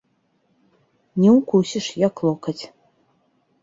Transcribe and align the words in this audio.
Не 1.25 1.29
ўкусіш, 1.37 1.85
як 2.07 2.15
локаць. 2.31 2.61